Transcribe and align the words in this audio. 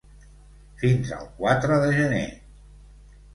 Fins 0.83 1.11
al 1.17 1.29
quatre 1.41 1.77
de 1.85 1.93
gener. 1.99 2.25